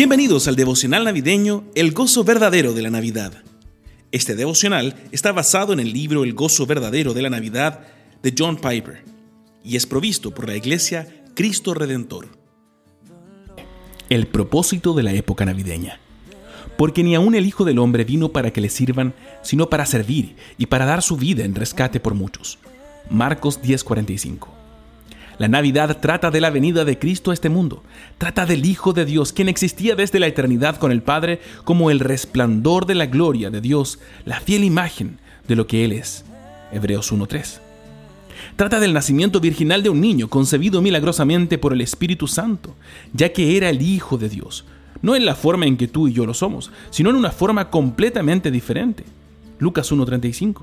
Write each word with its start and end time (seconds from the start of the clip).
Bienvenidos 0.00 0.48
al 0.48 0.56
devocional 0.56 1.04
navideño 1.04 1.64
El 1.74 1.92
gozo 1.92 2.24
verdadero 2.24 2.72
de 2.72 2.80
la 2.80 2.88
Navidad. 2.88 3.34
Este 4.12 4.34
devocional 4.34 4.94
está 5.12 5.30
basado 5.30 5.74
en 5.74 5.78
el 5.78 5.92
libro 5.92 6.24
El 6.24 6.32
gozo 6.32 6.64
verdadero 6.64 7.12
de 7.12 7.20
la 7.20 7.28
Navidad 7.28 7.80
de 8.22 8.34
John 8.34 8.56
Piper 8.56 9.04
y 9.62 9.76
es 9.76 9.84
provisto 9.84 10.30
por 10.30 10.48
la 10.48 10.56
iglesia 10.56 11.06
Cristo 11.34 11.74
Redentor. 11.74 12.28
El 14.08 14.26
propósito 14.26 14.94
de 14.94 15.02
la 15.02 15.12
época 15.12 15.44
navideña. 15.44 16.00
Porque 16.78 17.02
ni 17.02 17.14
aun 17.14 17.34
el 17.34 17.44
Hijo 17.44 17.66
del 17.66 17.78
Hombre 17.78 18.04
vino 18.04 18.30
para 18.30 18.54
que 18.54 18.62
le 18.62 18.70
sirvan, 18.70 19.12
sino 19.42 19.68
para 19.68 19.84
servir 19.84 20.34
y 20.56 20.64
para 20.64 20.86
dar 20.86 21.02
su 21.02 21.18
vida 21.18 21.44
en 21.44 21.54
rescate 21.54 22.00
por 22.00 22.14
muchos. 22.14 22.58
Marcos 23.10 23.60
10:45. 23.60 24.48
La 25.40 25.48
Navidad 25.48 26.00
trata 26.02 26.30
de 26.30 26.38
la 26.38 26.50
venida 26.50 26.84
de 26.84 26.98
Cristo 26.98 27.30
a 27.30 27.34
este 27.34 27.48
mundo, 27.48 27.82
trata 28.18 28.44
del 28.44 28.66
Hijo 28.66 28.92
de 28.92 29.06
Dios, 29.06 29.32
quien 29.32 29.48
existía 29.48 29.96
desde 29.96 30.20
la 30.20 30.26
eternidad 30.26 30.76
con 30.76 30.92
el 30.92 31.00
Padre 31.00 31.40
como 31.64 31.90
el 31.90 31.98
resplandor 31.98 32.84
de 32.84 32.94
la 32.94 33.06
gloria 33.06 33.48
de 33.48 33.62
Dios, 33.62 34.00
la 34.26 34.38
fiel 34.38 34.64
imagen 34.64 35.18
de 35.48 35.56
lo 35.56 35.66
que 35.66 35.86
Él 35.86 35.92
es. 35.92 36.26
Hebreos 36.72 37.10
1.3. 37.10 37.58
Trata 38.56 38.80
del 38.80 38.92
nacimiento 38.92 39.40
virginal 39.40 39.82
de 39.82 39.88
un 39.88 40.02
niño 40.02 40.28
concebido 40.28 40.82
milagrosamente 40.82 41.56
por 41.56 41.72
el 41.72 41.80
Espíritu 41.80 42.26
Santo, 42.26 42.76
ya 43.14 43.32
que 43.32 43.56
era 43.56 43.70
el 43.70 43.80
Hijo 43.80 44.18
de 44.18 44.28
Dios, 44.28 44.66
no 45.00 45.16
en 45.16 45.24
la 45.24 45.36
forma 45.36 45.64
en 45.64 45.78
que 45.78 45.88
tú 45.88 46.06
y 46.06 46.12
yo 46.12 46.26
lo 46.26 46.34
somos, 46.34 46.70
sino 46.90 47.08
en 47.08 47.16
una 47.16 47.30
forma 47.30 47.70
completamente 47.70 48.50
diferente. 48.50 49.04
Lucas 49.58 49.90
1.35. 49.90 50.60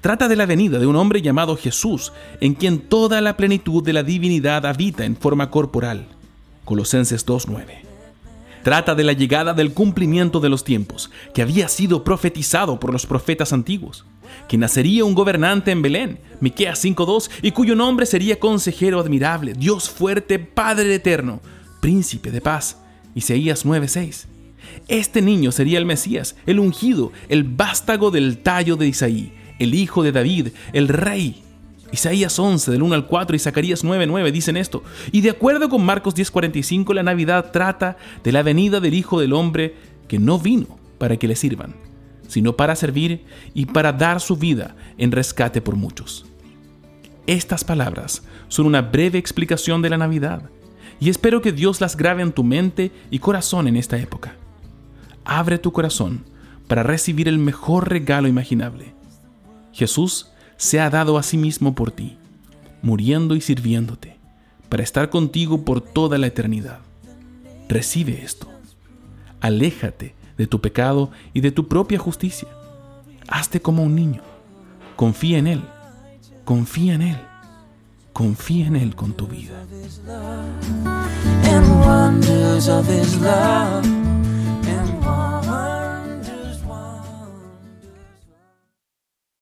Trata 0.00 0.28
de 0.28 0.36
la 0.36 0.46
venida 0.46 0.78
de 0.78 0.86
un 0.86 0.96
hombre 0.96 1.22
llamado 1.22 1.56
Jesús, 1.56 2.12
en 2.40 2.54
quien 2.54 2.80
toda 2.80 3.20
la 3.20 3.36
plenitud 3.36 3.82
de 3.82 3.92
la 3.92 4.02
divinidad 4.02 4.66
habita 4.66 5.04
en 5.04 5.16
forma 5.16 5.50
corporal. 5.50 6.06
Colosenses 6.64 7.26
2.9. 7.26 7.88
Trata 8.62 8.94
de 8.94 9.04
la 9.04 9.12
llegada 9.12 9.54
del 9.54 9.72
cumplimiento 9.72 10.40
de 10.40 10.48
los 10.48 10.64
tiempos, 10.64 11.10
que 11.32 11.42
había 11.42 11.68
sido 11.68 12.04
profetizado 12.04 12.78
por 12.78 12.92
los 12.92 13.06
profetas 13.06 13.52
antiguos, 13.52 14.04
que 14.48 14.58
nacería 14.58 15.04
un 15.04 15.14
gobernante 15.14 15.70
en 15.70 15.80
Belén, 15.80 16.20
Miqueas 16.40 16.84
5.2, 16.84 17.30
y 17.42 17.52
cuyo 17.52 17.74
nombre 17.74 18.04
sería 18.04 18.38
consejero 18.38 19.00
admirable, 19.00 19.54
Dios 19.54 19.88
fuerte, 19.88 20.38
Padre 20.38 20.94
eterno, 20.94 21.40
príncipe 21.80 22.30
de 22.30 22.40
paz, 22.40 22.78
Isaías 23.14 23.64
9.6. 23.64 24.26
Este 24.88 25.22
niño 25.22 25.52
sería 25.52 25.78
el 25.78 25.86
Mesías, 25.86 26.36
el 26.46 26.58
ungido, 26.58 27.12
el 27.28 27.44
vástago 27.44 28.10
del 28.10 28.38
tallo 28.38 28.76
de 28.76 28.88
Isaí, 28.88 29.32
el 29.58 29.74
hijo 29.74 30.02
de 30.02 30.12
David, 30.12 30.48
el 30.72 30.88
rey. 30.88 31.42
Isaías 31.90 32.38
11, 32.38 32.70
del 32.70 32.82
1 32.82 32.94
al 32.94 33.06
4 33.06 33.34
y 33.34 33.38
Zacarías 33.38 33.82
9, 33.82 34.06
9 34.06 34.32
dicen 34.32 34.56
esto. 34.56 34.82
Y 35.10 35.22
de 35.22 35.30
acuerdo 35.30 35.68
con 35.68 35.84
Marcos 35.84 36.14
10:45, 36.14 36.92
la 36.94 37.02
Navidad 37.02 37.50
trata 37.50 37.96
de 38.22 38.32
la 38.32 38.42
venida 38.42 38.80
del 38.80 38.94
Hijo 38.94 39.20
del 39.20 39.32
Hombre 39.32 39.74
que 40.06 40.18
no 40.18 40.38
vino 40.38 40.78
para 40.98 41.16
que 41.16 41.28
le 41.28 41.36
sirvan, 41.36 41.74
sino 42.26 42.56
para 42.56 42.76
servir 42.76 43.24
y 43.54 43.66
para 43.66 43.92
dar 43.92 44.20
su 44.20 44.36
vida 44.36 44.76
en 44.98 45.12
rescate 45.12 45.60
por 45.62 45.76
muchos. 45.76 46.26
Estas 47.26 47.64
palabras 47.64 48.22
son 48.48 48.66
una 48.66 48.82
breve 48.82 49.18
explicación 49.18 49.80
de 49.80 49.90
la 49.90 49.98
Navidad 49.98 50.50
y 51.00 51.10
espero 51.10 51.40
que 51.40 51.52
Dios 51.52 51.80
las 51.80 51.96
grabe 51.96 52.22
en 52.22 52.32
tu 52.32 52.44
mente 52.44 52.90
y 53.10 53.18
corazón 53.18 53.68
en 53.68 53.76
esta 53.76 53.98
época. 53.98 54.36
Abre 55.24 55.58
tu 55.58 55.72
corazón 55.72 56.24
para 56.66 56.82
recibir 56.82 57.28
el 57.28 57.38
mejor 57.38 57.88
regalo 57.88 58.28
imaginable 58.28 58.97
Jesús 59.78 60.26
se 60.56 60.80
ha 60.80 60.90
dado 60.90 61.18
a 61.18 61.22
sí 61.22 61.38
mismo 61.38 61.76
por 61.76 61.92
ti, 61.92 62.18
muriendo 62.82 63.36
y 63.36 63.40
sirviéndote, 63.40 64.16
para 64.68 64.82
estar 64.82 65.08
contigo 65.08 65.64
por 65.64 65.80
toda 65.80 66.18
la 66.18 66.26
eternidad. 66.26 66.80
Recibe 67.68 68.24
esto. 68.24 68.48
Aléjate 69.40 70.16
de 70.36 70.48
tu 70.48 70.60
pecado 70.60 71.12
y 71.32 71.42
de 71.42 71.52
tu 71.52 71.68
propia 71.68 72.00
justicia. 72.00 72.48
Hazte 73.28 73.62
como 73.62 73.84
un 73.84 73.94
niño. 73.94 74.22
Confía 74.96 75.38
en 75.38 75.46
Él. 75.46 75.62
Confía 76.44 76.94
en 76.94 77.02
Él. 77.02 77.18
Confía 78.12 78.66
en 78.66 78.74
Él 78.74 78.96
con 78.96 79.12
tu 79.12 79.28
vida. 79.28 79.64